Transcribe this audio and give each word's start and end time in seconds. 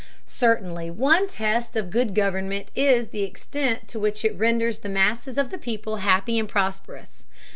Certainly 0.25 0.89
one 0.89 1.27
test 1.27 1.75
of 1.75 1.91
good 1.91 2.15
government 2.15 2.71
is 2.75 3.09
the 3.09 3.21
extent 3.21 3.87
to 3.89 3.99
which 3.99 4.25
it 4.25 4.35
renders 4.35 4.79
the 4.79 4.89
masses 4.89 5.37
of 5.37 5.51
the 5.51 5.59
people 5.59 5.97
happy 5.97 6.39
and 6.39 6.49
prosperous. 6.49 7.23